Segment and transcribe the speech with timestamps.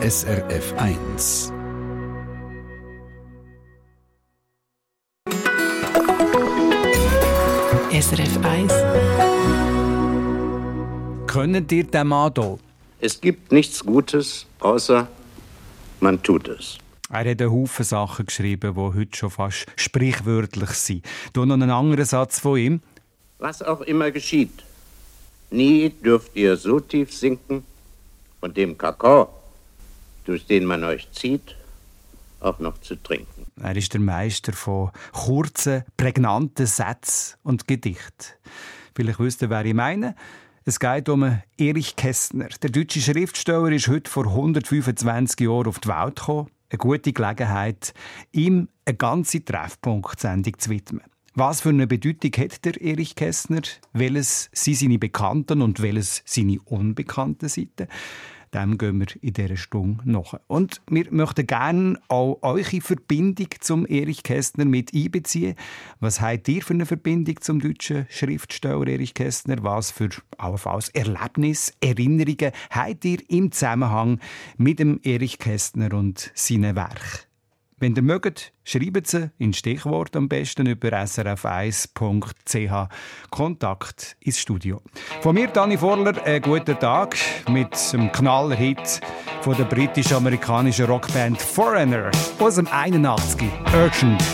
[0.00, 1.52] SRF 1.
[7.90, 8.72] SRF 1.
[11.26, 12.58] Können dir Mann hier?
[13.00, 15.08] Es gibt nichts Gutes, außer
[15.98, 16.78] man tut es.
[17.10, 21.04] Er hat einen Haufen Sachen geschrieben, die heute schon fast sprichwörtlich sind.
[21.32, 22.80] Du noch einen anderen Satz von ihm.
[23.38, 24.62] Was auch immer geschieht,
[25.50, 27.64] nie dürft ihr so tief sinken
[28.38, 29.37] von dem Kakao,
[30.28, 31.56] durch den man euch zieht,
[32.40, 33.46] auch noch zu trinken.
[33.60, 38.34] Er ist der Meister von kurzen, prägnanten Sätzen und Gedichten.
[38.94, 40.14] Vielleicht wisst ihr, wer ich meine.
[40.66, 42.48] Es geht um Erich Kästner.
[42.62, 46.48] Der deutsche Schriftsteller ist heute vor 125 Jahren auf die Welt gekommen.
[46.70, 47.94] Eine gute Gelegenheit,
[48.30, 51.04] ihm eine ganze Treffpunkt-Sendung zu widmen.
[51.34, 53.62] Was für eine Bedeutung hat der Erich Kästner?
[53.94, 57.88] Welches sind seine bekannten und welches seine unbekannten Seiten?
[58.54, 60.34] Dem gehen wir in dieser Stunde nach.
[60.46, 65.54] Und wir möchten gerne auch eure Verbindung zum Erich Kästner mit einbeziehen.
[66.00, 69.62] Was habt ihr für eine Verbindung zum deutschen Schriftsteller Erich Kästner?
[69.62, 74.18] Was für allenfalls Erlebnisse, Erinnerungen habt ihr im Zusammenhang
[74.56, 77.27] mit dem Erich Kästner und seinen Werken?
[77.80, 82.88] Wenn ihr mögt, schreibt sie in Stichwort am besten über srf1.ch
[83.30, 84.82] Kontakt ins Studio.
[85.20, 87.16] Von mir, Dani Vorler, einen guten Tag
[87.48, 89.00] mit dem Knallerhit
[89.42, 94.24] von der britisch-amerikanischen Rockband Foreigner aus dem 81, Urgent.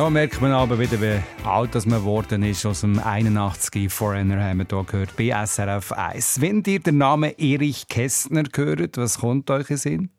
[0.00, 2.64] Da merkt man aber wieder, wie alt man geworden ist.
[2.64, 6.40] Aus dem 81 Foreigner haben wir hier gehört, BSRF 1.
[6.40, 10.10] Wenn ihr den Namen Erich Kästner hört, was kommt euch in Sinn?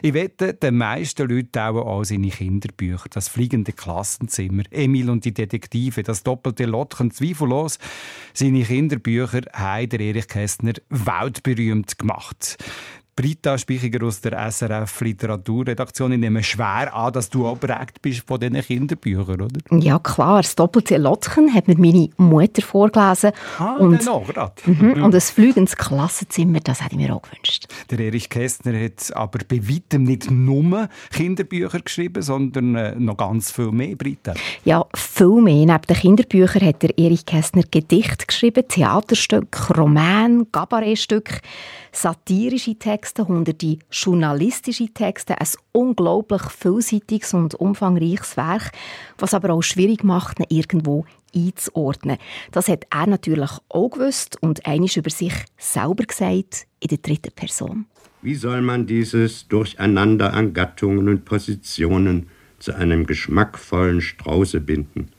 [0.00, 5.34] Ich wette, den meisten Leuten dauern auch seine Kinderbücher, das fliegende Klassenzimmer, Emil und die
[5.34, 7.78] Detektive, das doppelte Lotchen, zweifellos.
[8.32, 12.56] Seine Kinderbücher haben der Erich Kästner weltberühmt gemacht.
[13.18, 16.12] Britta Spichiger aus der SRF Literaturredaktion.
[16.12, 19.58] Ich nehme schwer an, dass du auch prägt bist von diesen Kinderbüchern, oder?
[19.72, 20.42] Ja, klar.
[20.42, 23.32] Das doppelte Lotchen hat mir meine Mutter vorgelesen.
[23.58, 24.52] Ah, und, auch gerade.
[24.66, 27.66] Mhm, und ein flügendes Klassenzimmer, das hätte ich mir auch gewünscht.
[27.90, 33.50] Der Erich Kästner hat aber bei weitem nicht nur Kinderbücher geschrieben, sondern äh, noch ganz
[33.50, 34.34] viel mehr, Britta.
[34.64, 35.66] Ja, viel mehr.
[35.66, 41.40] Neben den Kinderbüchern hat der Erich Kästner Gedichte geschrieben, Theaterstücke, Romane, Kabarettstücke
[41.92, 48.72] satirische Texte, hunderte journalistische Texte, ein unglaublich vielseitiges und umfangreiches Werk,
[49.18, 51.04] was aber auch schwierig macht, ihn irgendwo
[51.34, 52.18] einzuordnen.
[52.52, 57.32] Das hat er natürlich auch gewusst und einisch über sich selber gesagt in der dritten
[57.32, 57.86] Person.
[58.22, 65.10] Wie soll man dieses Durcheinander an Gattungen und Positionen zu einem geschmackvollen Strauße binden?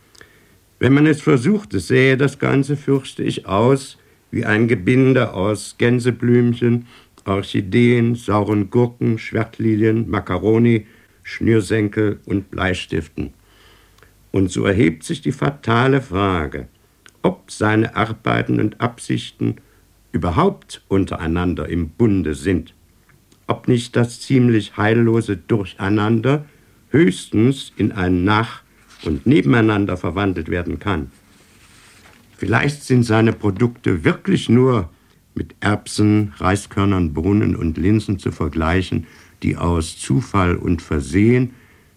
[0.80, 3.98] Wenn man es versuchte, sähe das Ganze, fürchte ich, aus
[4.31, 6.87] wie ein Gebinde aus Gänseblümchen,
[7.25, 10.87] Orchideen, sauren Gurken, Schwertlilien, Makaroni,
[11.23, 13.33] Schnürsenkel und Bleistiften.
[14.31, 16.67] Und so erhebt sich die fatale Frage,
[17.21, 19.57] ob seine Arbeiten und Absichten
[20.11, 22.73] überhaupt untereinander im Bunde sind,
[23.47, 26.45] ob nicht das ziemlich heillose Durcheinander
[26.89, 28.63] höchstens in ein Nach-
[29.03, 31.11] und Nebeneinander verwandelt werden kann.
[32.39, 34.89] Vielleicht sind seine Produkte wirklich nur
[35.36, 39.07] mit Erbsen, Reiskörnern, Bohnen und Linsen zu vergleichen,
[39.44, 41.50] die aus Zufall und Versehen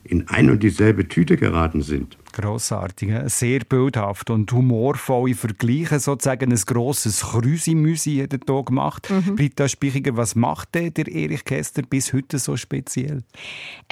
[0.02, 2.18] in ein und dieselbe Tüte geraten sind.
[2.32, 5.34] Grossartig, sehr bildhaft und humorvoll.
[5.34, 9.10] Vergleiche sozusagen ein grosses Krüsimüsi er hier gemacht.
[9.10, 9.36] Mhm.
[9.36, 13.22] Britta Spichiger, was macht der, der Erich Kästner bis heute so speziell?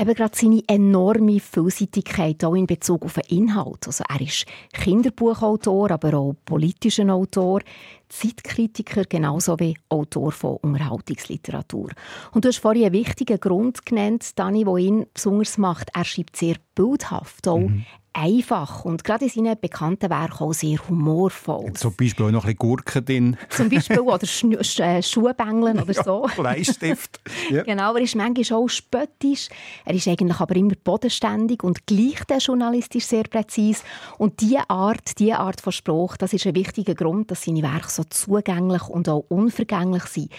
[0.00, 3.86] Eben gerade seine enorme Vielseitigkeit auch in Bezug auf den Inhalt.
[3.86, 7.60] Also er ist Kinderbuchautor, aber auch politischer Autor.
[8.08, 11.90] Zeitkritiker genauso wie Autor von Unterhaltungsliteratur.
[12.32, 15.90] Und du hast vorhin einen wichtigen Grund genannt, Dani, der ihn besonders macht.
[15.94, 20.78] Er schreibt sehr bildhaft, auch mhm einfach und gerade in seinen bekannten Werken auch sehr
[20.88, 21.72] humorvoll.
[21.74, 23.36] Zum Beispiel auch noch ein bisschen Gurken drin.
[23.48, 26.26] Zum Beispiel oder Sch Sch äh, Schuhbängeln oder so.
[26.28, 27.20] Ja, Bleistift.
[27.50, 27.62] ja.
[27.62, 29.48] Genau, er ist manchmal auch spöttisch.
[29.84, 33.82] Er ist eigentlich aber immer bodenständig und gleich journalistisch sehr präzise.
[34.18, 37.90] Und diese Art, diese Art von Spruch, das ist ein wichtiger Grund, dass seine Werke
[37.90, 40.30] so zugänglich und auch unvergänglich sind.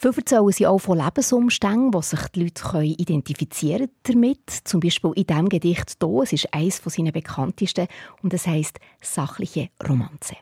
[0.00, 4.48] Viel erzählen sie auch von Lebensumständen, wo sich die Leute können identifizieren damit.
[4.62, 6.22] Zum Beispiel in diesem Gedicht hier.
[6.22, 7.88] Es ist eines seiner bekanntesten
[8.22, 10.36] und es heißt Sachliche Romanze.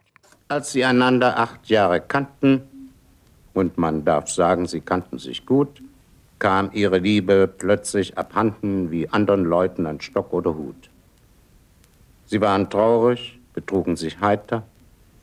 [0.48, 2.64] Als sie einander acht Jahre kannten,
[3.54, 5.82] und man darf sagen, sie kannten sich gut,
[6.38, 10.90] kam ihre Liebe plötzlich abhanden wie anderen Leuten an Stock oder Hut.
[12.26, 14.64] Sie waren traurig, betrugen sich heiter,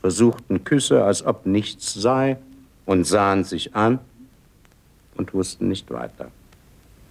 [0.01, 2.39] versuchten Küsse, als ob nichts sei,
[2.85, 3.99] und sahen sich an
[5.15, 6.31] und wussten nicht weiter.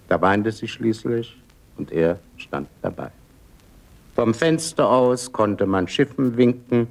[0.07, 1.37] Da weinte sie schließlich
[1.77, 3.11] und er stand dabei.
[4.15, 6.87] Vom Fenster aus konnte man Schiffen winken.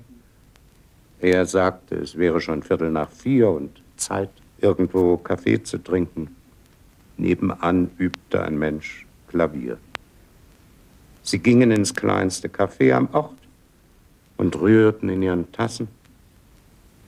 [1.21, 6.35] Er sagte, es wäre schon Viertel nach vier und Zeit, irgendwo Kaffee zu trinken.
[7.17, 9.79] Nebenan übte ein Mensch Klavier.
[11.23, 13.39] Sie gingen ins kleinste Café am Ort
[14.37, 15.87] und rührten in ihren Tassen.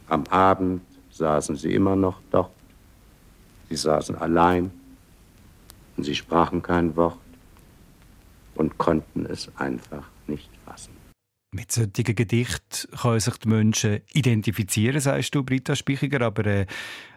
[0.09, 2.51] Am Abend saßen sie immer noch dort
[3.75, 4.71] Sie saßen allein
[5.97, 7.19] und sie sprachen kein Wort
[8.55, 10.93] und konnten es einfach nicht fassen.
[11.51, 16.25] Mit solchen Gedichten können sich die Menschen identifizieren, sagst du, Britta Spichiger.
[16.25, 16.67] Aber äh,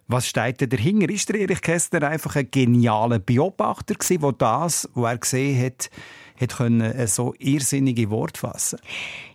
[0.08, 1.10] was steht denn dahinter?
[1.14, 5.92] Ist der Erich Kästner einfach ein genialer Beobachter gewesen, der das, was er gesehen hat,
[6.42, 8.80] hat können, äh, so irrsinnige Worte fassen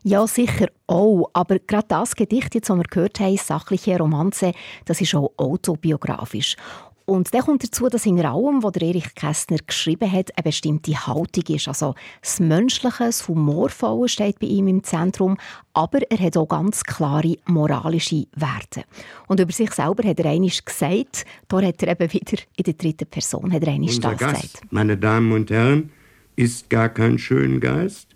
[0.02, 1.30] Ja, sicher auch.
[1.34, 4.54] Aber gerade das Gedicht, jetzt, das wir gehört haben, «Sachliche Romanze»,
[4.86, 6.56] das ist auch autobiografisch.
[7.04, 11.44] Und dann kommt dazu, dass in allem, was Erich Kästner geschrieben hat, eine bestimmte Haltung
[11.54, 11.68] ist.
[11.68, 15.36] Also das Menschliche, das Humorvolle steht bei ihm im Zentrum,
[15.74, 18.84] aber er hat auch ganz klare moralische Werte.
[19.26, 22.74] Und über sich selber hat er einiges gesagt, da hat er eben wieder in der
[22.74, 24.72] dritten Person hat er Unser das Gast, gesagt.
[24.72, 25.90] meine Damen und Herren,
[26.36, 28.08] ist gar kein Schöngeist,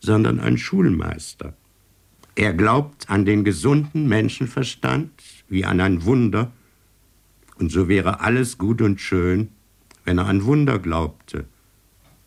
[0.00, 1.54] sondern ein Schulmeister.
[2.34, 5.10] Er glaubt an den gesunden Menschenverstand
[5.48, 6.52] wie an ein Wunder,
[7.60, 9.48] und so wäre alles gut und schön,
[10.04, 11.44] wenn er an Wunder glaubte.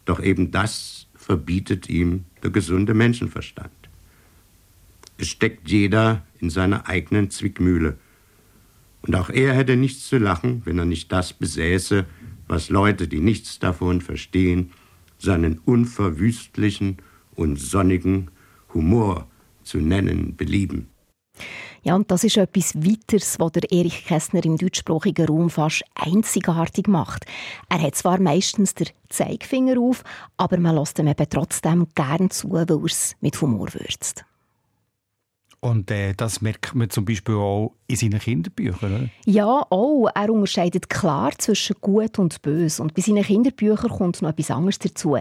[0.05, 3.71] Doch eben das verbietet ihm der gesunde Menschenverstand.
[5.17, 7.97] Es steckt jeder in seiner eigenen Zwickmühle.
[9.01, 12.05] Und auch er hätte nichts zu lachen, wenn er nicht das besäße,
[12.47, 14.71] was Leute, die nichts davon verstehen,
[15.17, 16.97] seinen unverwüstlichen
[17.35, 18.29] und sonnigen
[18.73, 19.27] Humor
[19.63, 20.89] zu nennen belieben.
[21.83, 26.87] Ja, und das ist etwas weiteres, was der Erich Kästner im deutschsprachigen Raum fast einzigartig
[26.87, 27.25] macht.
[27.69, 30.03] Er hat zwar meistens den Zeigefinger auf,
[30.37, 34.23] aber man lässt ihm eben trotzdem gern zu, weil er es mit Humor würzt.
[35.63, 39.09] Und äh, das merkt man zum Beispiel auch in seinen Kinderbüchern, oder?
[39.25, 40.09] Ja, auch.
[40.13, 42.83] Er unterscheidet klar zwischen gut und böse.
[42.83, 45.17] Und bei seinen Kinderbüchern kommt noch etwas anderes dazu.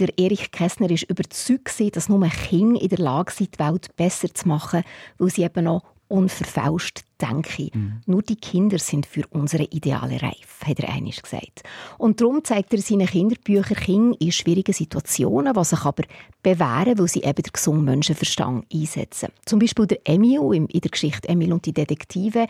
[0.00, 4.34] Der Erich Kästner war überzeugt, dass nur Kinder in der Lage sind, die Welt besser
[4.34, 4.82] zu machen,
[5.18, 7.70] weil sie eben noch unverfälscht denke.
[7.72, 8.00] Mhm.
[8.06, 11.62] Nur die Kinder sind für unsere Ideale reif, hat er einmal gesagt.
[11.98, 16.04] Und darum zeigt er seinen Kinderbüchern Kinder in schwierigen Situationen, was sich aber
[16.42, 19.30] bewähren, weil sie eben den gesunden Menschenverstand einsetzen.
[19.46, 22.46] Zum Beispiel der Emil in der Geschichte «Emil und die Detektive»,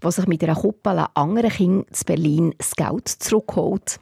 [0.00, 4.00] was sich mit einer Kuppel anderen Kindern zu Berlin Scout zurückholt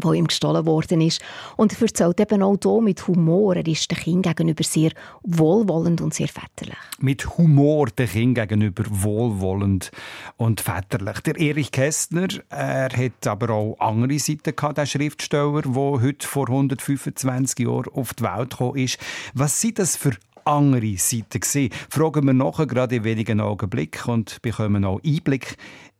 [0.00, 1.20] wo ihm gestohlen worden ist.
[1.56, 3.56] Und er erzählt eben auch hier mit Humor.
[3.56, 4.90] Er ist dem Kind gegenüber sehr
[5.22, 6.78] wohlwollend und sehr väterlich.
[6.98, 9.90] Mit Humor dem Kind gegenüber wohlwollend
[10.36, 11.20] und väterlich.
[11.20, 16.48] Der Erich Kästner, er hat aber auch andere Seiten gehabt, der Schriftsteller, der heute vor
[16.48, 18.98] 125 Jahren auf die Welt gekommen ist.
[19.34, 20.12] Was sind das für
[20.44, 21.70] andere Seiten gewesen?
[21.90, 25.56] Fragen wir nachher gerade in wenigen Augenblicken und bekommen auch Einblick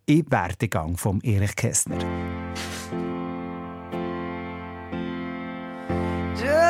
[0.06, 1.98] in den Werdegang von Erich Kästner.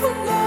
[0.00, 0.37] 如果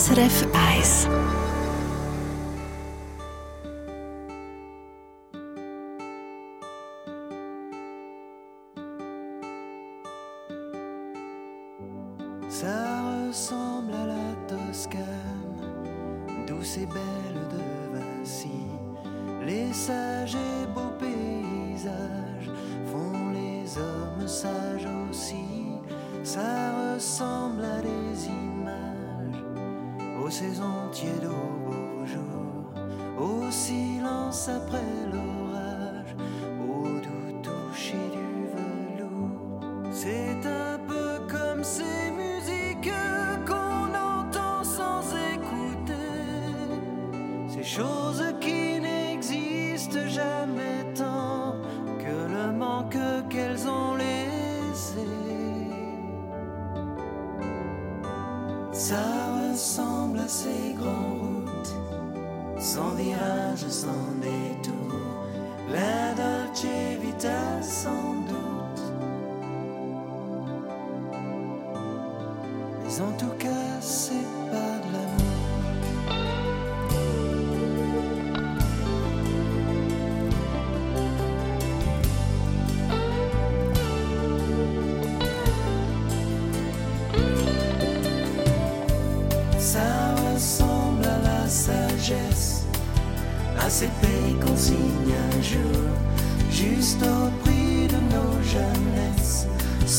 [0.00, 1.19] SRF 1.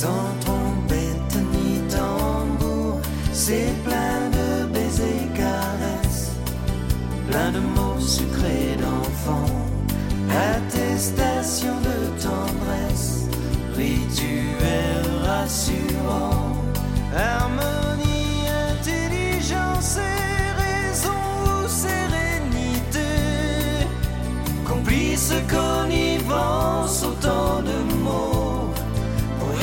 [0.02, 3.00] Sans trompette ni tambour.
[3.32, 6.32] C'est plein de baisers caresses,
[7.30, 9.60] plein de mots sucrés d'enfants,
[10.54, 13.28] attestation de tendresse,
[13.76, 16.41] rituel rassurant,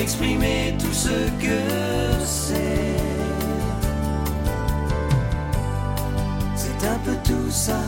[0.08, 1.58] exprimer tout ce que
[2.24, 2.96] c'est.
[6.56, 7.78] C'est un peu tout ça,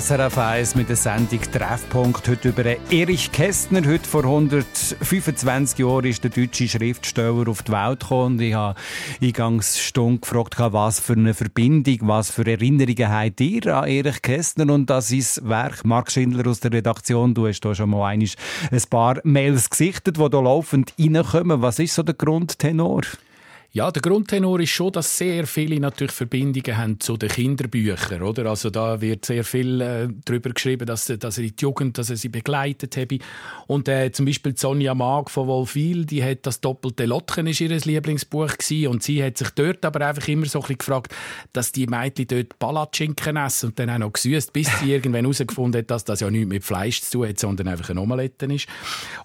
[0.00, 3.84] SRF 1 mit der Sendung Treffpunkt heute über Erich Kästner.
[3.84, 8.34] Heute vor 125 Jahren ist der deutsche Schriftsteller auf die Welt gekommen.
[8.34, 8.78] Und ich habe
[9.20, 14.72] eingangs Stunde gefragt, was für eine Verbindung, was für Erinnerungen habt ihr an Erich Kästner
[14.72, 15.84] und das ist Werk.
[15.84, 18.30] Marc Schindler aus der Redaktion, du hast da schon mal ein
[18.88, 21.60] paar Mails gesichtet, die da laufend reinkommen.
[21.60, 23.02] Was ist so der Grundtenor?
[23.70, 28.46] Ja, der Grundtenor ist schon, dass sehr viele natürlich Verbindungen haben zu den Kinderbüchern, oder?
[28.46, 32.16] Also da wird sehr viel äh, darüber geschrieben, dass, dass er die Jugend, dass er
[32.16, 33.18] sie begleitet habe.
[33.66, 37.68] Und äh, zum Beispiel Sonja Mag von Wolfil, die hat das doppelte Lotchen ist ihr
[37.68, 38.88] Lieblingsbuch gewesen.
[38.88, 41.14] und sie hat sich dort aber einfach immer so ein gefragt,
[41.52, 45.80] dass die Mädchen dort Palatschinken essen und dann auch noch gesüßt, bis sie irgendwann herausgefunden
[45.80, 48.66] hat, dass das ja nichts mit Fleisch zu tun hat, sondern einfach ein Omelette ist.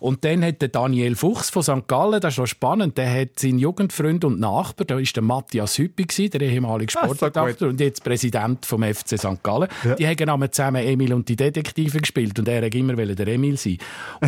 [0.01, 1.87] Und dann hat der Daniel Fuchs von St.
[1.87, 5.77] Gallen, das ist noch spannend, der hat seinen Jugendfreund und Nachbar, da war der Matthias
[5.77, 9.43] Hüppi, der ehemalige Ah, Sportredakteur und jetzt Präsident vom FC St.
[9.43, 9.67] Gallen.
[9.83, 9.95] Ja.
[9.95, 13.77] Die haben zusammen Emil und die Detektive gespielt und er wollte immer der Emil sein.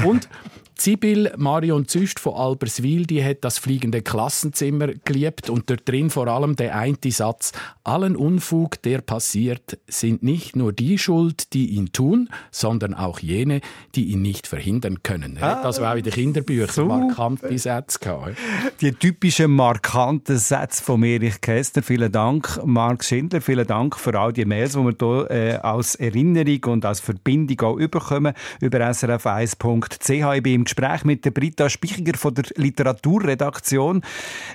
[0.03, 0.27] Und
[0.77, 6.27] Sibyl Marion Züst von Alberswil, die hat das fliegende Klassenzimmer geliebt und dort drin vor
[6.27, 11.93] allem der eine Satz: Allen Unfug, der passiert, sind nicht nur die schuld, die ihn
[11.93, 13.61] tun, sondern auch jene,
[13.95, 15.37] die ihn nicht verhindern können.
[15.37, 18.35] Er hat also auch in den Kinderbüchern markante Sätze gehabt.
[18.81, 21.81] Die typischen markanten Sätze von Erich Kästner.
[21.81, 23.39] Vielen Dank, Marc Schindler.
[23.39, 27.61] Vielen Dank für all die Mails, die wir hier äh, als Erinnerung und als Verbindung
[27.61, 30.09] auch überkommen über srf1.ch.
[30.09, 34.01] Ich bin im Gespräch mit der Britta Spichiger von der Literaturredaktion.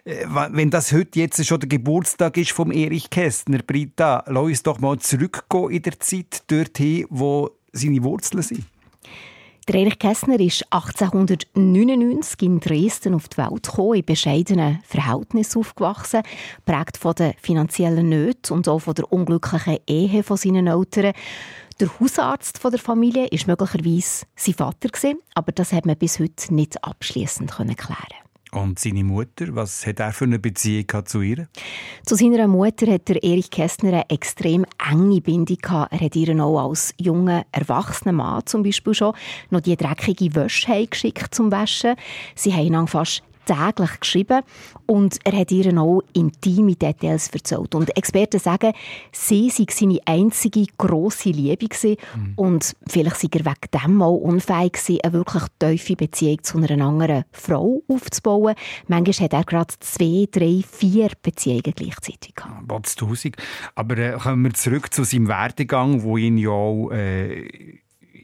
[0.05, 4.63] Äh, wenn das heute jetzt schon der Geburtstag ist vom Erich Kästner, Britta, lass uns
[4.63, 8.67] doch mal zurückgehen in der Zeit dorthin, wo seine Wurzeln sind.
[9.69, 16.23] Der Erich Kästner ist 1899 in Dresden auf die Welt gekommen, in bescheidenen Verhältnissen aufgewachsen,
[16.65, 21.13] prägt von den finanziellen Nöten und auch von der unglücklichen Ehe von seinen Eltern.
[21.79, 26.19] Der Hausarzt von der Familie ist möglicherweise sein Vater gewesen, aber das hat man bis
[26.19, 28.20] heute nicht abschließend klären.
[28.53, 31.49] Und seine Mutter, was hat er für eine Beziehung zu ihr?
[32.05, 35.93] Zu seiner Mutter hat der Erich Kästner eine extrem enge Bindung gehabt.
[35.93, 39.15] Er hat ihr auch als junger, erwachsener Mann zum Beispiel schon
[39.51, 41.95] noch die dreckige Wäsche heimgeschickt zum Waschen.
[42.35, 44.43] Sie haben ihn fast täglich geschrieben
[44.87, 47.75] und er hat ihr auch intime Details erzählt.
[47.75, 48.73] Und Experten sagen,
[49.13, 51.97] sie sei seine einzige grosse Liebe gewesen
[52.37, 56.85] und vielleicht sei er wegen dem auch unfähig gewesen, eine wirklich tiefe Beziehung zu einer
[56.85, 58.55] anderen Frau aufzubauen.
[58.87, 62.97] Manchmal hat er gerade zwei, drei, vier Beziehungen gleichzeitig gehabt.
[62.97, 63.37] Tausend.
[63.75, 67.81] Aber äh, kommen wir zurück zu seinem Werdegang, wo ihn ja auch äh,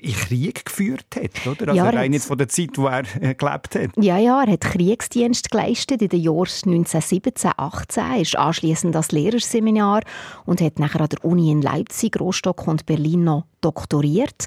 [0.07, 1.69] in Krieg geführt hat, oder?
[1.69, 3.90] Also Ja, rein jetzt von der Zeit, wo er äh, gelebt hat.
[3.97, 10.03] Ja, ja, er hat Kriegsdienst geleistet in den Jahren 1917, 18, ist anschließend als Lehrerseminar
[10.45, 14.46] und hat nachher an der Uni in Leipzig, Rostock und Berlin noch doktoriert.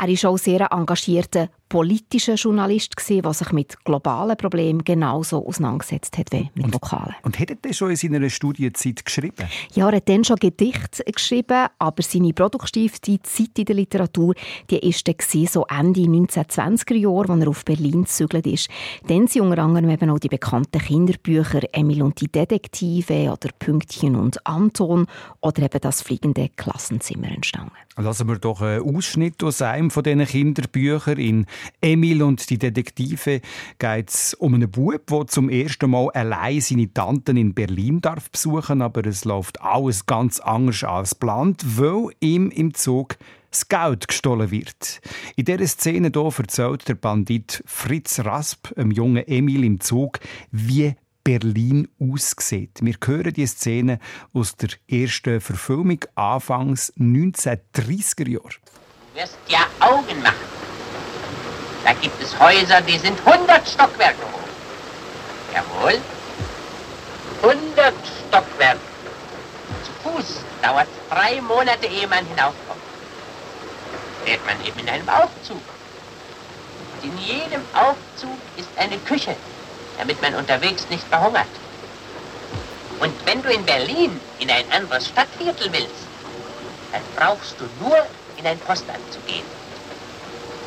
[0.00, 5.44] Er ist auch sehr ein engagierter politischer Journalist gewesen, der sich mit globalen Problemen genauso
[5.44, 7.16] auseinandergesetzt hat wie mit lokalen.
[7.22, 9.48] Und hat er schon in seiner Studienzeit geschrieben?
[9.74, 14.34] Ja, er hat dann schon Gedichte geschrieben, aber seine produktivste Zeit in der Literatur,
[14.70, 18.68] die ist dann gewesen, so Ende 1920er Jahre, als er auf Berlin gezügelt ist.
[19.08, 24.14] Dann sind unter anderem eben auch die bekannten Kinderbücher «Emil und die Detektive» oder «Pünktchen
[24.14, 25.06] und Anton»
[25.40, 27.72] oder eben «Das fliegende Klassenzimmer» entstanden.
[27.96, 31.18] Lassen wir doch einen Ausschnitt aus einem von diesen Kinderbüchern.
[31.18, 31.46] In
[31.80, 33.40] «Emil und die Detektive»
[33.78, 38.30] geht es um einen Bub, der zum ersten Mal allein seine Tanten in Berlin darf
[38.30, 43.16] besuchen aber es läuft alles ganz anders als geplant, weil ihm im Zug
[43.50, 45.00] das Geld gestohlen wird.
[45.36, 50.94] In dieser Szene hier erzählt der Bandit Fritz Rasp, einem jungen Emil im Zug, wie
[51.24, 52.80] Berlin aussieht.
[52.82, 53.98] Wir hören die Szene
[54.34, 58.50] aus der ersten Verfilmung Anfangs 1930er Jahre.
[59.14, 60.36] Du wirst ja Augen machen.
[61.82, 64.48] Da gibt es Häuser, die sind 100 Stockwerke hoch.
[65.54, 65.98] Jawohl.
[67.42, 67.94] 100
[68.28, 68.80] Stockwerke.
[69.82, 72.80] Zu Fuß dauert es drei Monate, ehe man hinaufkommt.
[74.24, 75.62] Fährt man eben in einem Aufzug.
[76.92, 79.36] Und in jedem Aufzug ist eine Küche,
[79.98, 81.46] damit man unterwegs nicht verhungert.
[83.00, 86.06] Und wenn du in Berlin in ein anderes Stadtviertel willst,
[86.92, 87.96] dann brauchst du nur
[88.36, 89.44] in ein Postamt zu gehen.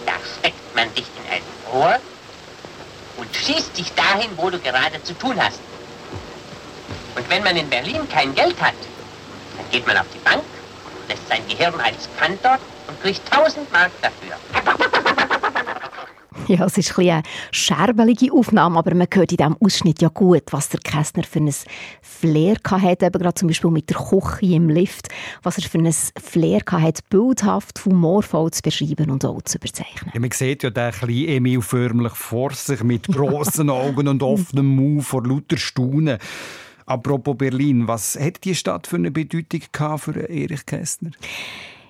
[0.05, 1.99] Da steckt man dich in ein Rohr
[3.17, 5.59] und schießt dich dahin, wo du gerade zu tun hast.
[7.15, 8.75] Und wenn man in Berlin kein Geld hat,
[9.57, 10.43] dann geht man auf die Bank,
[11.07, 14.96] lässt sein Gehirn als Kantor und kriegt 1000 Mark dafür.
[16.57, 20.07] Ja, es ist ein bisschen eine scherbelige Aufnahme, aber man hört in diesem Ausschnitt ja
[20.07, 21.53] gut, was der Kästner für ein
[22.01, 25.09] Flair hatte, eben gerade zum Beispiel mit der Küche im Lift,
[25.43, 30.11] was er für ein Flair hatte, bildhaft, humorvoll zu beschreiben und auch zu überzeichnen.
[30.13, 34.75] Ja, man sieht ja den kleinen Emil förmlich vor sich mit grossen Augen und offenem
[34.75, 36.17] Mund vor lauter Staunen.
[36.85, 41.11] Apropos Berlin, was hat die Stadt für eine Bedeutung gehabt für Erich Kästner?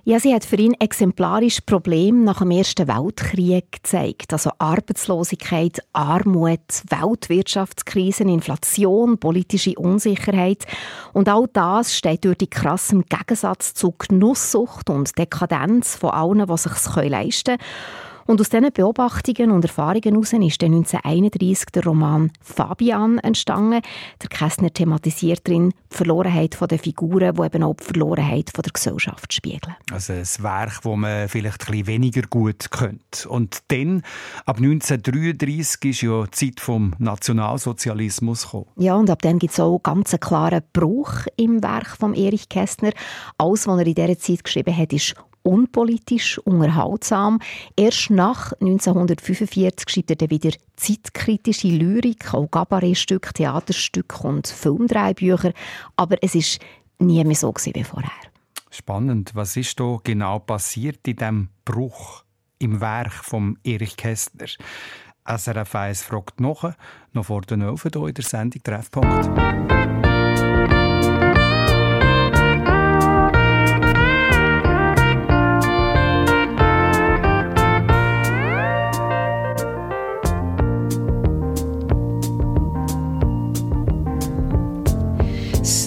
[0.09, 4.31] Ja, sie hat für ihn exemplarisch Probleme nach dem Ersten Weltkrieg gezeigt.
[4.31, 10.65] Also Arbeitslosigkeit, Armut, Weltwirtschaftskrisen, Inflation, politische Unsicherheit.
[11.11, 16.57] Und all das steht durch die krassen Gegensatz zu Genusssucht und Dekadenz von allen, die
[16.57, 18.06] sich leisten können.
[18.27, 23.81] Und aus diesen Beobachtungen und Erfahrungen heraus ist dann 1931 der Roman Fabian entstanden.
[24.21, 29.31] Der Kästner thematisiert darin die Verlorenheit der Figuren, die eben auch die Verlorenheit der Gesellschaft
[29.31, 29.75] spiegeln.
[29.91, 33.29] Also ein Werk, das man vielleicht ein bisschen weniger gut könnte.
[33.29, 34.03] Und dann,
[34.45, 38.65] ab 1933, ist ja die Zeit vom Nationalsozialismus gekommen.
[38.75, 42.49] Ja, und ab dann gibt es auch ganz einen klaren Bruch im Werk von Erich
[42.49, 42.91] Kästner.
[43.37, 45.15] Alles, was er in dieser Zeit geschrieben hat, ist
[45.47, 47.39] unpolitisch, unterhaltsam.
[47.75, 55.53] Erst nach 1945 schreibt er dann wieder zeitkritische Lyrik, auch Kabarettstücke, Theaterstücke und Filmdrehbücher.
[55.95, 56.59] Aber es ist
[56.99, 58.11] nie mehr so wie vorher.
[58.69, 59.31] Spannend.
[59.33, 62.23] Was ist da genau passiert in diesem Bruch
[62.59, 64.47] im Werk von Erich Kästner?
[65.25, 66.71] SRF 1 fragt noch,
[67.13, 70.06] noch vor den Öfen hier in der Sendung Treffpunkt.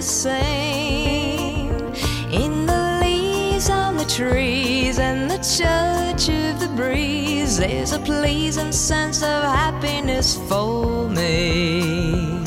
[0.00, 1.76] The same.
[2.32, 8.72] In the leaves on the trees and the touch of the breeze, there's a pleasing
[8.72, 12.42] sense of happiness for me.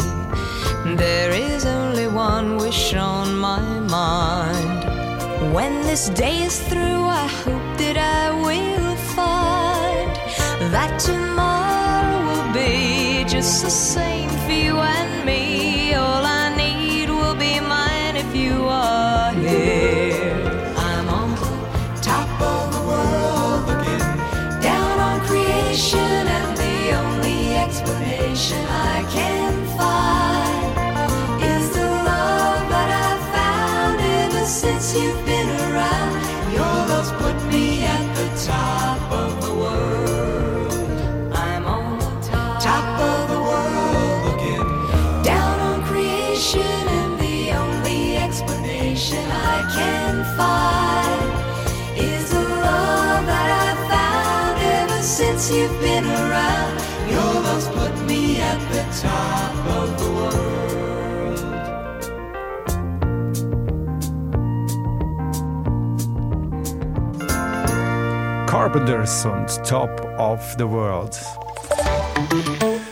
[1.04, 3.62] There is only one wish on my
[4.00, 4.82] mind.
[5.54, 10.12] When this day is through, I hope that I will find
[10.74, 15.13] that tomorrow will be just the same for you and
[34.96, 36.14] you've been around.
[36.54, 41.34] Your love's put me at the top of the world.
[41.34, 42.12] I'm on the
[42.60, 46.62] top of the world looking down on creation,
[47.00, 51.30] and the only explanation I can find
[51.98, 56.74] is the love that I've found ever since you've been around.
[57.10, 59.43] Your love's put me at the top
[68.64, 71.20] Carpenters und Top of the World.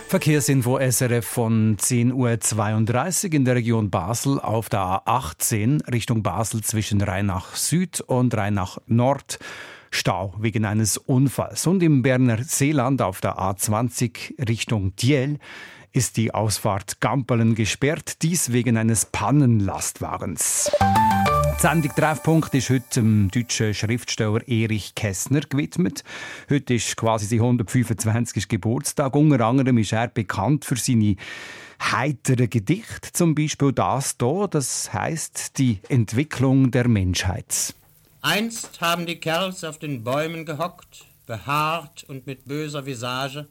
[0.09, 6.99] Verkehrsinfo SRF von 10.32 Uhr in der Region Basel auf der A18 Richtung Basel zwischen
[6.99, 9.39] Rheinach Süd und Rheinach Nord.
[9.91, 11.65] Stau wegen eines Unfalls.
[11.65, 15.39] Und im Berner Seeland auf der A20 Richtung Diel
[15.93, 20.71] ist die Ausfahrt Gampelen gesperrt, dies wegen eines Pannenlastwagens.
[20.81, 26.03] Die Sendung Treffpunkt ist heute dem deutschen Schriftsteller Erich Kästner gewidmet.
[26.49, 28.47] Heute ist quasi sein 125.
[28.47, 29.15] Geburtstag.
[29.15, 31.17] Unter anderem ist er bekannt für seine
[31.81, 37.75] heitere Gedichte, zum Beispiel das hier, das heißt die Entwicklung der Menschheit.
[38.21, 43.47] Einst haben die Kerls auf den Bäumen gehockt, behaart und mit böser Visage.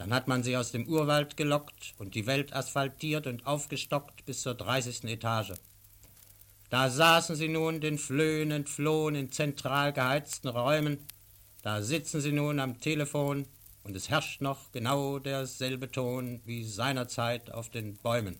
[0.00, 4.40] Dann hat man sie aus dem Urwald gelockt und die Welt asphaltiert und aufgestockt bis
[4.40, 5.04] zur 30.
[5.04, 5.52] Etage.
[6.70, 10.96] Da saßen sie nun den Flöhen entflohen in zentral geheizten Räumen.
[11.60, 13.44] Da sitzen sie nun am Telefon
[13.84, 18.38] und es herrscht noch genau derselbe Ton wie seinerzeit auf den Bäumen.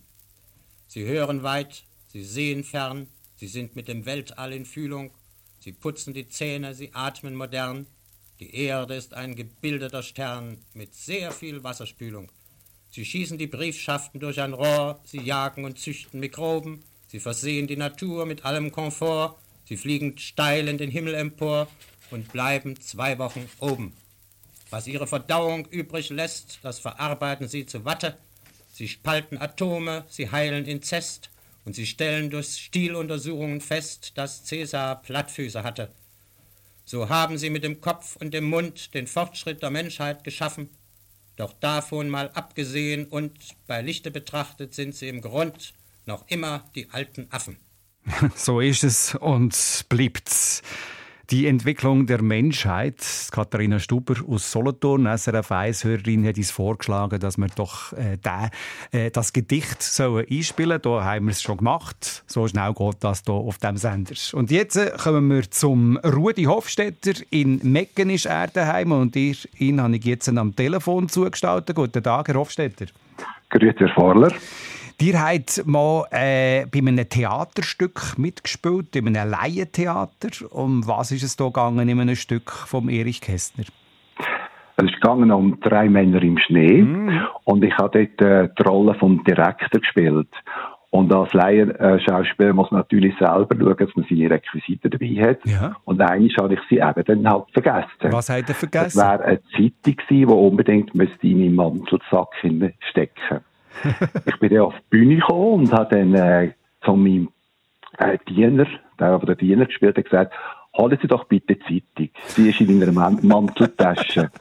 [0.87, 5.11] Sie hören weit, sie sehen fern, sie sind mit dem Weltall in Fühlung,
[5.59, 7.85] sie putzen die Zähne, sie atmen modern.
[8.41, 12.31] Die Erde ist ein gebildeter Stern mit sehr viel Wasserspülung.
[12.89, 17.77] Sie schießen die Briefschaften durch ein Rohr, sie jagen und züchten Mikroben, sie versehen die
[17.77, 21.67] Natur mit allem Komfort, sie fliegen steil in den Himmel empor
[22.09, 23.93] und bleiben zwei Wochen oben.
[24.71, 28.17] Was ihre Verdauung übrig lässt, das verarbeiten sie zu Watte.
[28.73, 31.29] Sie spalten Atome, sie heilen Inzest
[31.63, 35.91] und sie stellen durch Stiluntersuchungen fest, dass Cäsar Plattfüße hatte.
[36.85, 40.69] So haben sie mit dem Kopf und dem Mund den Fortschritt der Menschheit geschaffen.
[41.35, 43.33] Doch davon mal abgesehen und
[43.67, 45.73] bei Lichte betrachtet sind sie im Grund
[46.05, 47.57] noch immer die alten Affen.
[48.35, 50.61] So ist es und bleibt's.
[51.29, 52.97] Die Entwicklung der Menschheit.
[53.31, 58.49] Katharina Stuber aus Solothurn, SRF 1-Hörerin, hat uns vorgeschlagen, dass wir doch äh, den,
[58.99, 61.03] äh, das Gedicht sollen einspielen sollen.
[61.03, 62.23] Da haben wir es schon gemacht.
[62.27, 64.15] So schnell geht das hier auf dem Sender.
[64.33, 67.13] Und jetzt äh, kommen wir zum Rudi Hofstetter.
[67.29, 71.75] In Mecken ist er daheim und ich, ihn habe ich jetzt am Telefon zugestaltet.
[71.75, 72.87] Guten Tag, Herr Hofstetter.
[73.49, 74.31] Grüezi, Herr Vorler.
[75.01, 80.29] Ihr habt mal äh, bei einem Theaterstück mitgespielt, in einem Laientheater.
[80.51, 83.63] Um was ist es da gegangen in einem Stück von Erich Kästner?
[84.77, 87.19] Es ist gegangen um drei Männer im Schnee Mm.
[87.45, 90.29] und ich habe dort äh, die Rolle vom Direktor gespielt.
[90.91, 95.39] Und als Laienschauspieler muss man natürlich selber schauen, dass man seine Requisiten dabei hat.
[95.45, 95.77] Ja.
[95.85, 98.11] Und eigentlich habe ich sie eben dann halt vergessen.
[98.11, 98.99] Was ihr Das vergessen?
[99.01, 102.35] wäre eine Zeitung gewesen, die unbedingt müsste in meinen Mantelsack
[102.89, 103.39] stecken
[104.25, 106.53] Ich bin dann auf die Bühne gekommen und habe dann äh,
[106.83, 107.29] zu meinem
[107.97, 108.67] äh, Diener,
[108.99, 110.33] der aber der Diener gespielt hat, gesagt,
[110.77, 112.09] holen Sie doch bitte Zeitung.
[112.27, 114.31] Sie ist in meiner Man Manteltasche.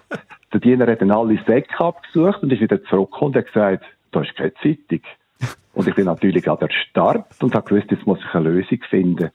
[0.53, 4.23] der Diener hat dann alle Säcke abgesucht und ist wieder zurückgekommen und hat gesagt, da
[4.23, 5.01] ist keine Zeitung.
[5.73, 8.79] Und ich bin natürlich an der Start und habe gewusst, jetzt muss ich eine Lösung
[8.91, 9.31] finden.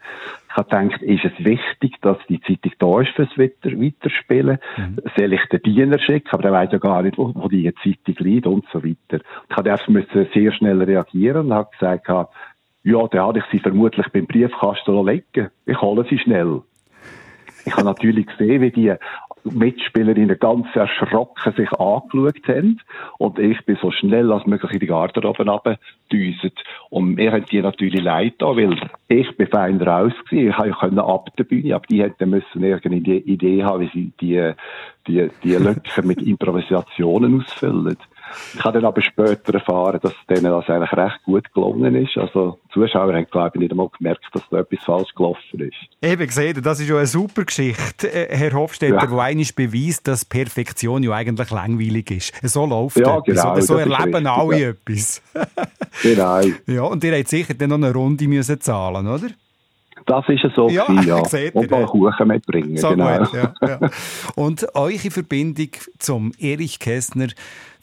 [0.50, 4.60] Ich habe gedacht, ist es wichtig, dass die Zeitung da ist fürs Weiter Weiterspielen?
[5.18, 6.30] Soll ich den Diener schicken?
[6.32, 9.24] Aber der weiß ja gar nicht, wo, wo die Zeitung liegt und so weiter.
[9.50, 13.60] Ich habe erst müssen sehr schnell reagieren und habe gesagt, ja, dann habe ich sie
[13.60, 15.50] vermutlich beim Briefkasten legen.
[15.66, 16.62] Ich hole sie schnell.
[17.66, 18.94] Ich habe natürlich gesehen, wie die
[19.46, 22.82] Mitspielerinnen ganz erschrocken sich angeschaut haben.
[23.18, 26.54] Und ich bin so schnell als möglich in die Garderobe runtergedüset.
[26.90, 30.54] Und mir haben die natürlich leid da, weil ich bin fein raus gewesen.
[30.68, 34.52] Ich konnte ab der Bühne, aber die hätten müssen irgendeine Idee haben, wie sie die,
[35.08, 37.98] die, die Lücken mit Improvisationen ausfüllen.
[38.56, 42.18] Ich habe dann aber später erfahren, dass denen das eigentlich recht gut gelungen ist.
[42.18, 45.76] Also, die Zuschauer haben, glaube ich, nicht einmal gemerkt, dass da etwas falsch gelaufen ist.
[46.02, 49.12] Eben gesehen, das ist ja eine super Geschichte, äh, Herr Hofstetter, Ja.
[49.12, 52.34] wo einiges beweist, dass Perfektion ja eigentlich langweilig ist.
[52.44, 53.60] So läuft Ja, genau?
[53.60, 54.70] So erleben richtig, alle ja.
[54.70, 55.22] etwas.
[56.04, 56.42] Genau.
[56.68, 59.28] ja, und ihr habt sicher dann noch eine Runde müssen zahlen, oder?
[60.06, 61.26] Das ist so Ja, gewesen, ja.
[61.26, 61.86] seht Und mal.
[61.86, 63.18] Kuchen mitbringen, So genau.
[63.20, 63.80] gut, ja, ja.
[64.36, 67.28] Und eure Verbindung zum Erich Kästner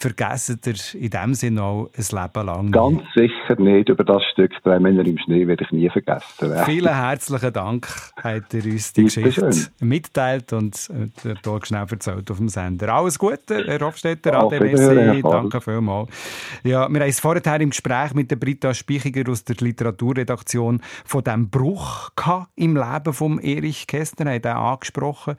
[0.02, 2.74] vergessen ihr in dem Sinne auch ein Leben lang nicht.
[2.74, 3.88] Ganz sicher nicht.
[3.88, 6.52] Über das Stück «Drei Männer im Schnee» werde ich nie vergessen.
[6.66, 7.88] Vielen herzlichen Dank,
[8.22, 12.92] habt ihr uns die Geschichte mitteilt und äh, der Tag schnell erzählt auf dem Sender.
[12.92, 15.22] Alles Gute, Herr Hofstetter, Herr Fabel.
[15.22, 16.08] danke vielmals.
[16.64, 21.22] Ja, wir haben es vorher im Gespräch mit der Britta Spichiger aus der Literaturredaktion von
[21.22, 25.36] dem Bruch gehabt im Leben von Erich Kästner, haben den angesprochen.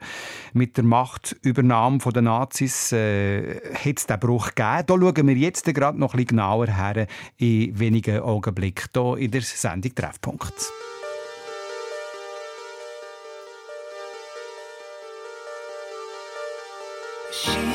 [0.54, 4.86] Mit der Machtübernahme der Nazis äh, hat es den Bruch gegeben.
[4.86, 7.06] Da schauen wir jetzt gerade noch bisschen genauer her
[7.38, 10.72] in wenigen Augenblicken hier in der Sendung Treffpunkt.
[17.36, 17.73] She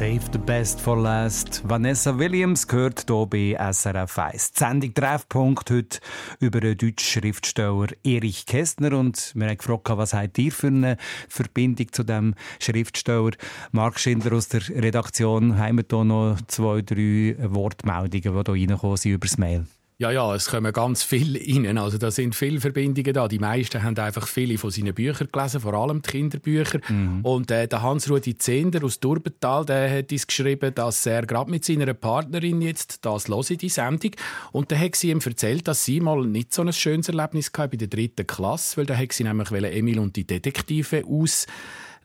[0.00, 1.60] Save the best for last.
[1.68, 4.52] Vanessa Williams gehört hier bei SRF 1.
[4.52, 6.00] Die Sendung Treffpunkt heute
[6.38, 8.96] über den deutschen Schriftsteller Erich Kästner.
[8.96, 10.96] Und wir haben gefragt, was habt ihr für eine
[11.28, 13.32] Verbindung zu dem Schriftsteller?
[13.72, 18.96] Marc Schindler aus der Redaktion, haben wir hier noch zwei, drei Wortmeldungen, die hier reingekommen
[18.96, 19.66] sind über das Mail?
[20.00, 21.76] Ja, ja, es kommen ganz viele rein.
[21.76, 23.28] Also da sind viele Verbindungen da.
[23.28, 26.80] Die meisten haben einfach viele von seinen Büchern gelesen, vor allem die Kinderbücher.
[27.22, 31.66] Und äh, der Hans-Rudi Zehnder aus Durbental, der hat uns geschrieben, dass er gerade mit
[31.66, 34.12] seiner Partnerin jetzt das höre, die Sendung.
[34.52, 37.68] Und dann hat sie ihm erzählt, dass sie mal nicht so ein schönes Erlebnis hatte
[37.68, 41.46] bei der dritten Klasse, weil da hat sie nämlich Emil und die Detektive aus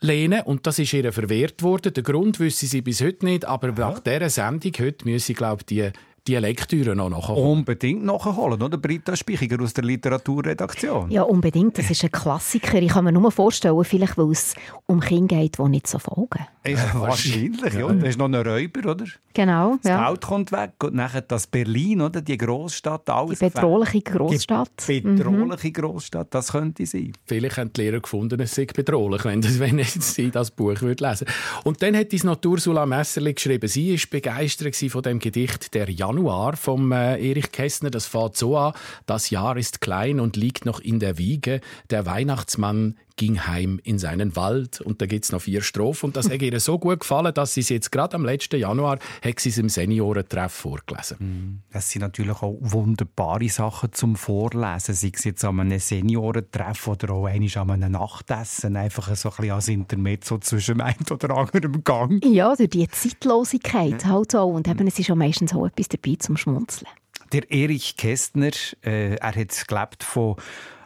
[0.02, 1.94] lehnen und das ist ihr verwehrt worden.
[1.94, 5.64] Der Grund wüsste sie bis heute nicht, aber nach dieser Sendung heute müsse ich glaube
[5.64, 5.92] die
[6.28, 7.60] die Lektüre noch nachholen.
[7.60, 8.78] Unbedingt nachholen, oder?
[8.78, 11.12] Britta Spichiger aus der Literaturredaktion.
[11.12, 11.78] Ja, unbedingt.
[11.78, 12.82] Das ist ein Klassiker.
[12.82, 14.56] Ich kann mir nur vorstellen, vielleicht weil es
[14.88, 16.48] um Kinder geht, die nicht so folgen.
[16.66, 17.92] Ja, wahrscheinlich, ja.
[17.92, 19.06] Da ist noch ein Räuber, oder?
[19.34, 20.08] Genau, Das ja.
[20.08, 22.22] Auto kommt weg und nachher das Berlin, oder?
[22.22, 23.40] Die Großstadt, alles.
[23.40, 24.88] Die bedrohliche Großstadt.
[24.88, 27.14] Die bedrohliche Großstadt, das könnte sein.
[27.26, 31.08] Vielleicht haben die Lehrer gefunden, es sei bedrohlich, wenn, das, wenn sie das Buch würde
[31.08, 31.28] lesen
[31.64, 36.56] Und dann hat die Natursula Messerli geschrieben, sie war begeistert von dem Gedicht «Der Januar»
[36.56, 37.90] vom äh, Erich Kästner.
[37.90, 38.74] Das fängt so an,
[39.06, 41.60] «Das Jahr ist klein und liegt noch in der Wiege.
[41.90, 44.82] Der Weihnachtsmann ging heim in seinen Wald».
[44.82, 46.08] Und da gibt's noch vier Strophen.
[46.08, 49.00] Und das hat ihr so gut gefallen, dass sie es jetzt gerade am letzten Januar
[49.24, 51.64] hat sie es im Seniorentreff vorgelesen.
[51.72, 54.94] Das sind natürlich auch wunderbare Sachen zum Vorlesen.
[54.94, 58.76] Sei es jetzt an einem Seniorentreff oder auch einmal an einem Nachtessen.
[58.76, 62.24] Einfach so ein bisschen als Intermezzo zwischen einem oder anderem Gang.
[62.24, 64.54] Ja, durch die Zeitlosigkeit halt auch.
[64.54, 66.90] Und eben, es ist auch meistens auch etwas dabei zum Schmunzeln.
[67.32, 68.52] Der Erich Kästner,
[68.84, 70.36] äh, er hat gelebt von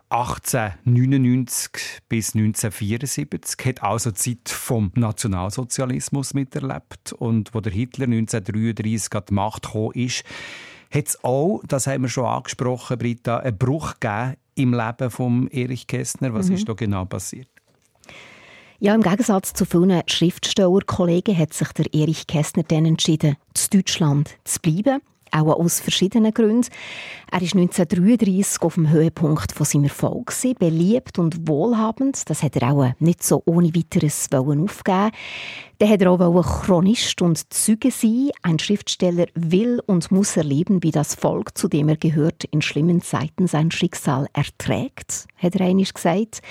[0.10, 9.14] 1899 bis 1974, hat also die Zeit vom Nationalsozialismus miterlebt und wo der Hitler 1933
[9.16, 10.24] an die Macht gekommen ist,
[10.91, 15.47] hat es auch, das haben wir schon angesprochen, Britta, einen Bruch gegeben im Leben von
[15.49, 16.34] Erich Kästner.
[16.34, 16.55] Was Mhm.
[16.55, 17.47] ist da genau passiert?
[18.80, 24.38] Ja, im Gegensatz zu vielen Schriftstellerkollegen hat sich der Erich Kästner dann entschieden, zu Deutschland
[24.45, 25.01] zu bleiben.
[25.32, 26.68] Auch aus verschiedenen Gründen.
[27.32, 29.90] Er war 1933 auf dem Höhepunkt von seinem
[30.58, 32.30] beliebt und wohlhabend.
[32.30, 35.12] Das hat er auch nicht so ohne weiteres aufgeben.
[35.80, 38.30] Dann hat er auch Chronist und Zeuge sein.
[38.42, 43.02] Ein Schriftsteller will und muss erleben, wie das Volk, zu dem er gehört, in schlimmen
[43.02, 46.42] Zeiten sein Schicksal erträgt, hat er einmal gesagt.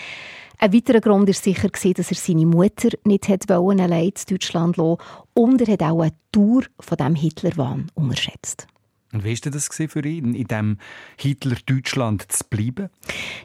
[0.60, 4.76] Ein weiterer Grund war sicher, dass er seine Mutter nicht hat wollen, allein in Deutschland
[4.76, 4.98] lassen
[5.34, 8.66] Und er hat auch eine Tour von diesem Hitlerwahn unterschätzt.
[9.12, 10.78] Und wie war das für ihn, in diesem
[11.16, 12.90] Hitler-Deutschland zu bleiben?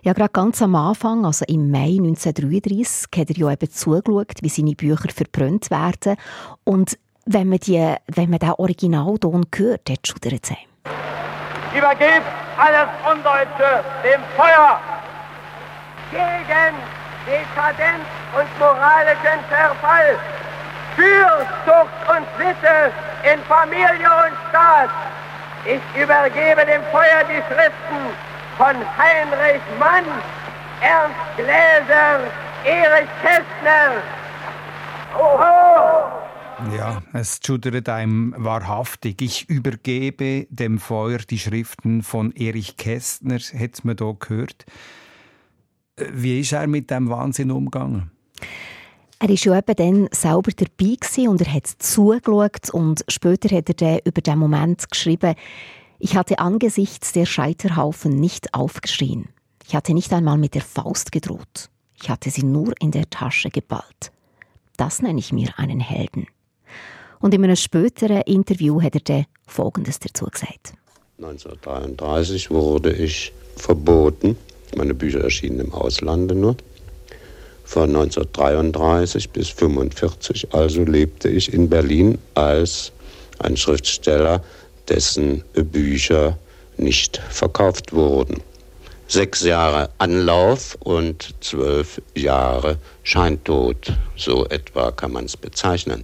[0.01, 4.49] Ja, gerade ganz am Anfang, also im Mai 1933, hat er ja eben zugeschaut, wie
[4.49, 6.17] seine Bücher verbrannt werden.
[6.63, 6.97] Und
[7.27, 11.77] wenn man, die, wenn man den Originalton hört, dann schudert es einem.
[11.77, 12.25] Übergebt
[12.57, 14.81] alles Undeutsche dem Feuer
[16.11, 18.05] gegen Dekadenz
[18.37, 20.19] und moralischen Verfall,
[20.95, 22.91] für Zucht und Sitte
[23.23, 24.89] in Familie und Staat.
[25.65, 28.01] Ich übergebe dem Feuer die Schriften
[28.57, 30.05] von Heinrich Mann,
[30.81, 32.19] Ernst Gläser,
[32.65, 34.01] Erich Kästner.
[35.17, 36.23] Oho!
[36.77, 39.21] Ja, es schudert einem wahrhaftig.
[39.21, 44.65] Ich übergebe dem Feuer die Schriften von Erich Kästner, hat man hier gehört.
[45.97, 48.11] Wie ist er mit dem Wahnsinn umgegangen?
[49.19, 53.69] Er war ja eben dann selber dabei gewesen und er hat zugeschaut und später hat
[53.69, 55.35] er dann über den Moment geschrieben,
[55.99, 59.29] ich hatte angesichts der Scheiterhaufen nicht aufgeschrien.
[59.65, 61.69] Ich hatte nicht einmal mit der Faust gedroht.
[62.01, 64.11] Ich hatte sie nur in der Tasche geballt.
[64.75, 66.27] Das nenne ich mir einen Helden.
[67.21, 70.73] Und in einem späteren Interview hat er dann Folgendes dazu gesagt.
[71.19, 74.35] 1933 wurde ich verboten.
[74.75, 76.55] Meine Bücher erschienen im Auslande nur.
[77.63, 82.91] Von 1933 bis 1945 also lebte ich in Berlin als
[83.39, 84.43] ein Schriftsteller,
[84.89, 86.37] dessen Bücher
[86.77, 88.41] nicht verkauft wurden.
[89.07, 96.03] Sechs Jahre Anlauf und zwölf Jahre Scheintod, so etwa kann man es bezeichnen.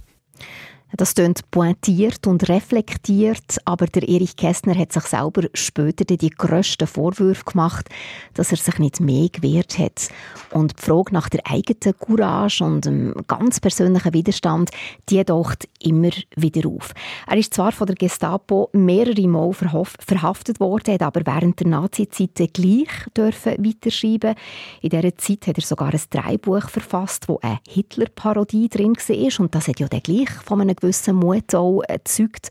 [0.96, 6.86] Das klingt pointiert und reflektiert, aber der Erich Kästner hat sich selber später die grössten
[6.86, 7.88] Vorwürfe gemacht,
[8.34, 10.08] dass er sich nicht mehr gewehrt hat.
[10.52, 14.70] Und die Frage nach der eigenen Courage und dem ganz persönlichen Widerstand,
[15.08, 16.92] die taucht immer wieder auf.
[17.28, 22.52] Er ist zwar von der Gestapo mehrere Mal verhaftet worden, hat aber während der Nazi-Zeit
[22.52, 24.34] gleich dürfen weiterschreiben.
[24.80, 29.54] In dieser Zeit hat er sogar ein Dreibuch verfasst, wo eine Hitler-Parodie drin war und
[29.54, 32.50] das hat ja dann gleich von einem gewissen Mut auch äh, zeugt.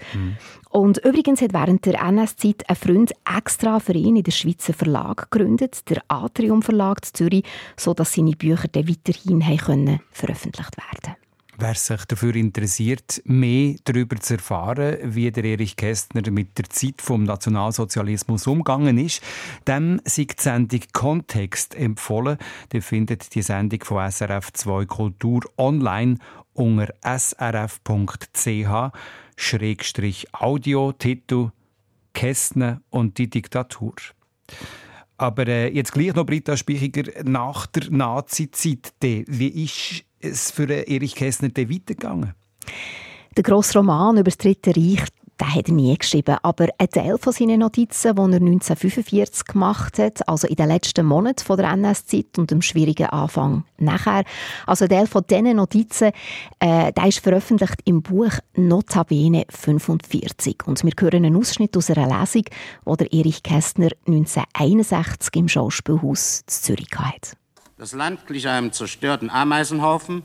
[0.69, 5.31] Und übrigens hat während der NS-Zeit ein Freund extra für ihn in der Schweizer Verlag
[5.31, 7.43] gegründet, der Atrium Verlag in Zürich,
[7.75, 11.15] sodass seine Bücher dann weiterhin können veröffentlicht werden
[11.61, 17.01] Wer sich dafür interessiert, mehr darüber zu erfahren, wie der Erich Kästner mit der Zeit
[17.01, 19.21] vom Nationalsozialismus umgegangen ist,
[19.67, 22.37] dem sei die Sendung Kontext empfohlen.
[22.71, 26.19] Ihr findet die Sendung von SRF 2 Kultur online
[26.59, 27.71] unter srf.ch-audio,
[30.93, 31.51] Titel
[32.13, 33.93] Kästner und die Diktatur.
[35.17, 38.93] Aber äh, jetzt gleich noch Britta Spichiger nach der Nazi-Zeit.
[39.01, 42.33] Wie ist es für äh, Erich Kästner weitergegangen?
[43.35, 45.05] Der grosse Roman über das Dritte Reich,
[45.39, 49.97] den hat er nie geschrieben, aber ein Teil von seinen Notizen, die er 1945 gemacht
[49.97, 54.23] hat, also in den letzten Monaten der NS-Zeit und dem schwierigen Anfang nachher,
[54.65, 56.11] also ein Teil von diesen Notizen,
[56.59, 62.19] äh, der ist veröffentlicht im Buch Notabene 45 und wir hören einen Ausschnitt aus einer
[62.19, 62.43] Lesung,
[62.85, 67.35] die der Erich Kästner 1961 im Schauspielhaus in Zürich hatte.
[67.77, 70.23] Das Land glich einem zerstörten Ameisenhaufen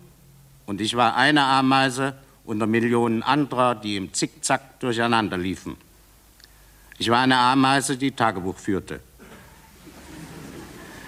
[0.66, 5.76] und ich war eine Ameise unter Millionen anderer, die im Zickzack durcheinander liefen.
[6.98, 9.00] Ich war eine Ameise, die Tagebuch führte.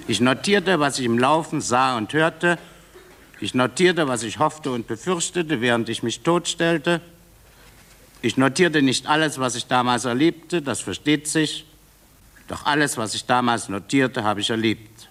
[0.08, 2.58] Ich notierte, was ich im Laufen sah und hörte.
[3.40, 7.00] Ich notierte, was ich hoffte und befürchtete, während ich mich totstellte.
[8.22, 11.66] Ich notierte nicht alles, was ich damals erlebte, das versteht sich.
[12.48, 15.08] Doch alles, was ich damals notierte, habe ich erlebt.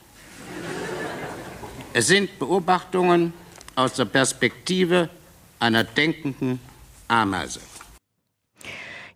[1.94, 3.34] Es sind Beobachtungen
[3.76, 5.10] aus der Perspektive
[5.66, 6.60] einer denkenden
[7.08, 7.60] Ameise.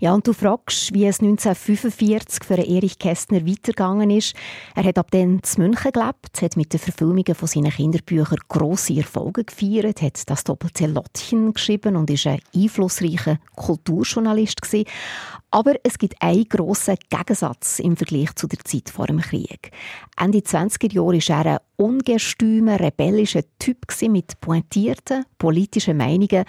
[0.02, 4.34] Ja, und du fragst, wie es 1945 für Erich Kästner weitergegangen ist.
[4.74, 8.96] Er hat ab dann zu München gelebt, hat mit den Verfilmungen von seinen Kinderbüchern grosse
[8.96, 14.88] Erfolge gefeiert, hat das Doppelte Lottchen geschrieben und ist ein einflussreicher Kulturjournalist gewesen.
[15.52, 19.72] Aber es gibt einen grossen Gegensatz im Vergleich zu der Zeit vor dem Krieg.
[20.16, 26.46] Ende 20er Jahre war er ein ungestümer, rebellischer Typ mit pointierten politischen Meinungen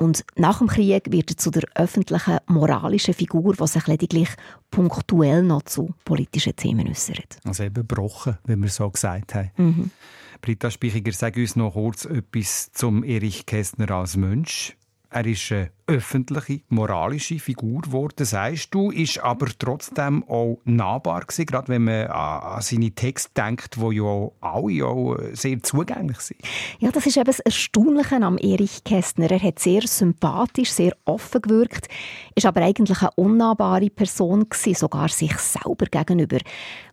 [0.00, 4.30] und nach dem Krieg wird er zu der öffentlichen moralischen Figur, die sich lediglich
[4.70, 7.38] punktuell noch zu politischen Themen äußert.
[7.44, 9.50] Also eben gebrochen, wie wir so gesagt haben.
[9.58, 9.90] Mhm.
[10.40, 14.74] Britta Spichiger, sag uns noch kurz etwas zum Erich Kästner als Mensch.
[15.12, 21.46] Er ist eine öffentliche, moralische Figur geworden, sagst du, ist aber trotzdem auch nahbar gewesen,
[21.46, 26.40] gerade wenn man an seine Texte denkt, die ja alle auch sehr zugänglich sind.
[26.78, 29.32] Ja, das ist eben das Erstaunliche am Erich Kästner.
[29.32, 31.88] Er hat sehr sympathisch, sehr offen gewirkt,
[32.36, 36.38] ist aber eigentlich eine unnahbare Person gewesen, sogar sich selber gegenüber.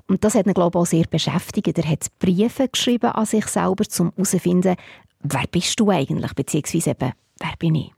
[0.07, 1.77] Und das hat ihn, glaube ich, auch sehr beschäftigt.
[1.77, 4.75] Er hat Briefe geschrieben an sich selber, um herauszufinden,
[5.21, 7.96] wer bist du eigentlich, beziehungsweise eben, wer bin ich.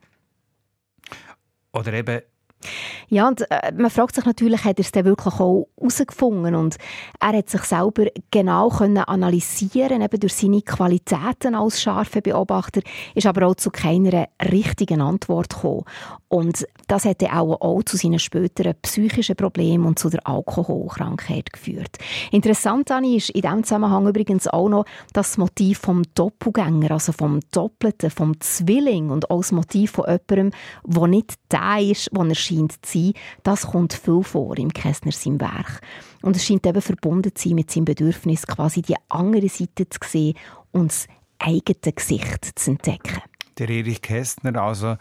[1.73, 2.21] Oder eben
[3.07, 6.55] Ja, und äh, man fragt sich natürlich, hat er es denn wirklich auch herausgefunden?
[6.55, 6.77] Und
[7.19, 12.81] er hat sich selber genau können analysieren, eben durch seine Qualitäten als scharfer Beobachter,
[13.15, 15.85] ist aber auch zu keiner richtigen Antwort gekommen.
[16.27, 21.51] Und das hat dann auch, auch zu seinen späteren psychischen Problemen und zu der Alkoholkrankheit
[21.51, 21.97] geführt.
[22.31, 27.39] Interessant Anni, ist in diesem Zusammenhang übrigens auch noch das Motiv vom Doppelgänger, also vom
[27.51, 30.51] Doppelten, vom Zwilling und auch das Motiv von jemandem,
[30.85, 33.13] der nicht der ist, der er scheint zu sein.
[33.43, 35.81] Das kommt viel vor im Kästner seinem Werk.
[36.21, 39.99] Und es scheint eben verbunden zu sein mit seinem Bedürfnis, quasi die andere Seite zu
[40.05, 40.35] sehen
[40.71, 41.07] und das
[41.39, 43.21] eigene Gesicht zu entdecken.
[43.57, 44.95] der Erich Kästner, also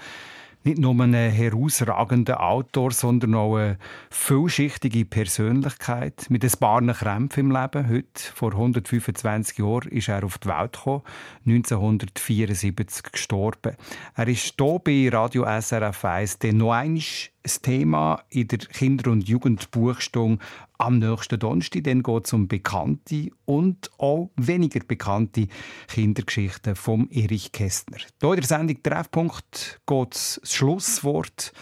[0.64, 3.78] nicht nur ein herausragender Autor, sondern auch eine
[4.10, 7.88] vielschichtige Persönlichkeit mit ein paar Krämpfen im Leben.
[7.88, 11.02] Heute, vor 125 Jahren, ist er auf die Welt gekommen,
[11.46, 13.76] 1974 gestorben.
[14.14, 17.00] Er ist hier bei Radio SRF 1 dann noch einmal
[17.44, 20.44] ein Thema in der Kinder- und Jugendbuchstunde
[20.78, 21.84] am nächsten Donnerstag.
[21.84, 25.48] Dann geht es um bekannte und auch weniger bekannte
[25.88, 27.98] Kindergeschichten von Erich Kästner.
[28.20, 31.52] Hier in der Sendung Treffpunkt geht das Schlusswort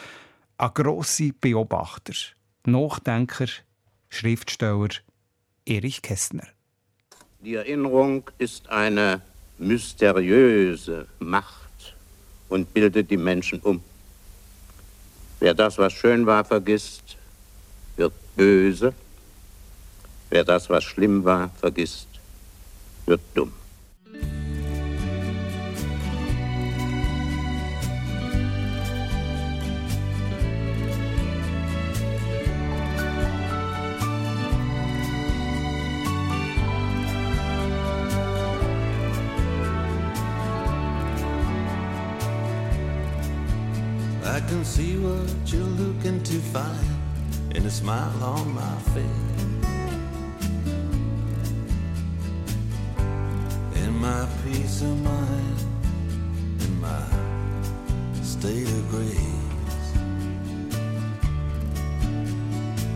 [0.59, 2.15] an grosse Beobachter,
[2.65, 3.47] Nachdenker,
[4.09, 4.89] Schriftsteller
[5.67, 6.47] Erich Kästner.
[7.41, 9.21] Die Erinnerung ist eine
[9.59, 11.95] mysteriöse Macht
[12.49, 13.83] und bildet die Menschen um.
[15.41, 17.17] Wer das, was schön war, vergisst,
[17.97, 18.95] wird böse.
[20.31, 22.09] Wer das, was schlimm war, vergisst,
[23.07, 23.53] wird dumm.
[44.37, 49.25] I can see what you're looking to find in a smile on my face.
[53.77, 55.59] In my peace of mind,
[56.61, 57.03] in my
[58.23, 59.89] state of grace,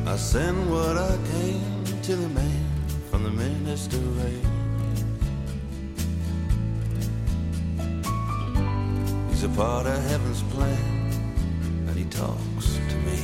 [0.07, 2.67] I send what I came to the man
[3.11, 4.47] from the minister race.
[9.31, 11.00] He's a part of heaven's plan,
[12.21, 13.21] talks to me.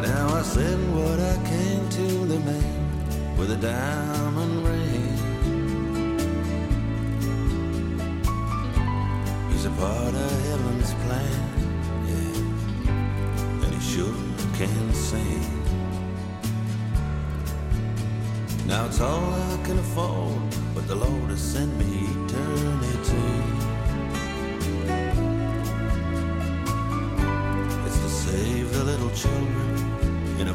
[0.00, 5.16] Now I send what I came to the man with a diamond ring.
[9.50, 11.42] He's a part of heaven's plan,
[12.08, 14.14] yeah, and he sure
[14.58, 15.44] can sing.
[18.66, 20.40] Now it's all I can afford,
[20.74, 21.92] but the Lord has sent me
[22.24, 23.59] eternity.
[29.14, 30.54] Children in a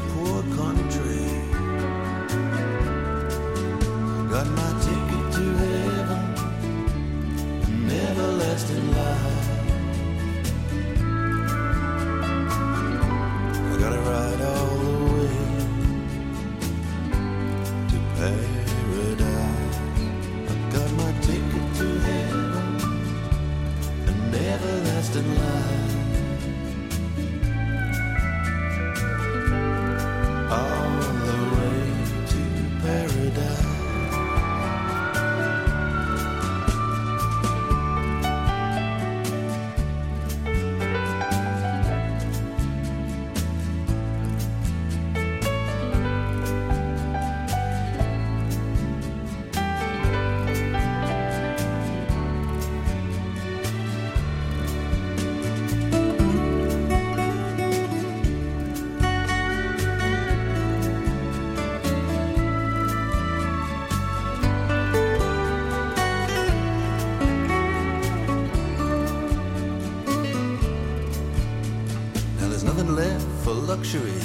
[73.92, 74.15] for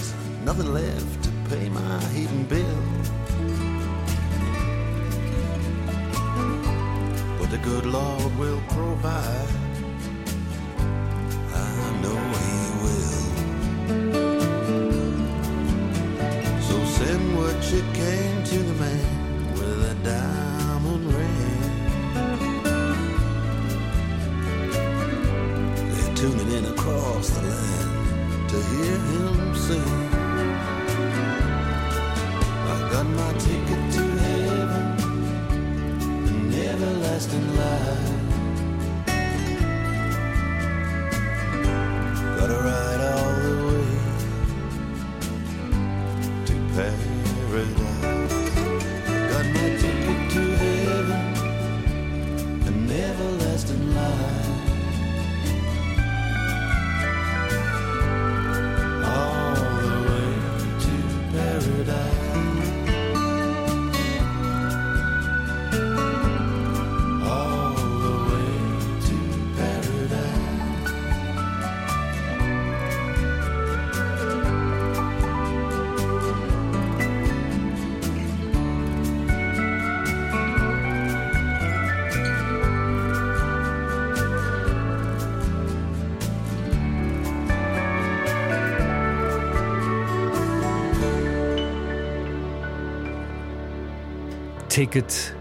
[94.82, 95.36] Ticket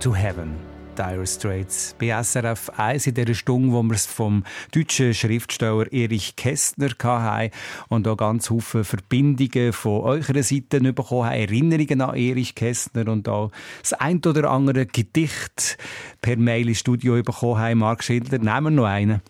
[0.00, 0.54] to Heaven.
[0.98, 6.36] Dire Straits bei SRF 1 in dieser Stunde, wo wir es vom deutschen Schriftsteller Erich
[6.36, 7.52] Kästner hatten
[7.88, 13.30] und auch ganz viele Verbindungen von eurer Seite bekommen haben, Erinnerungen an Erich Kästner und
[13.30, 15.78] auch das ein oder andere Gedicht
[16.20, 17.78] per Mail ins Studio bekommen haben.
[17.78, 19.22] Marc Schindler, nehmen wir noch einen.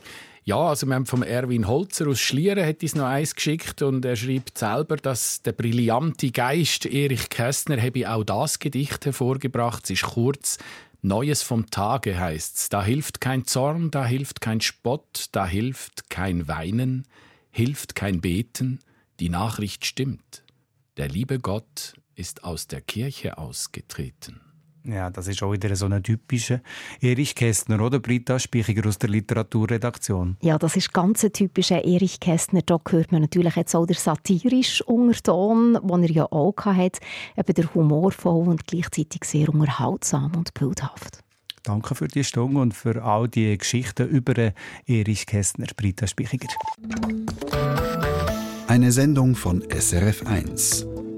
[0.44, 4.04] Ja, also wir haben vom Erwin Holzer aus Schlieren hat uns noch eins geschickt und
[4.04, 9.84] er schreibt selber, dass der brillante Geist Erich Kästner habe auch das Gedicht hervorgebracht.
[9.84, 10.58] Es ist kurz.
[11.00, 12.68] Neues vom Tage heißt's.
[12.68, 17.06] Da hilft kein Zorn, da hilft kein Spott, da hilft kein Weinen,
[17.50, 18.80] hilft kein Beten.
[19.20, 20.42] Die Nachricht stimmt.
[20.96, 24.40] Der liebe Gott ist aus der Kirche ausgetreten.
[24.84, 26.60] Ja, das ist auch wieder so ein typischer
[27.00, 30.36] Erich Kästner, oder Britta Speichiger aus der Literaturredaktion.
[30.40, 32.62] Ja, das ist ganz ein typischer Erich Kästner.
[32.66, 37.00] Da hört man natürlich jetzt auch der satirische Unterton, den er ja auch hatte.
[37.36, 41.20] Eben der humorvoll und gleichzeitig sehr unterhaltsam und bildhaft.
[41.62, 44.52] Danke für die Stunde und für all die Geschichten über
[44.86, 46.48] Erich Kästner, Britta Spichiger.
[48.66, 50.91] Eine Sendung von SRF1.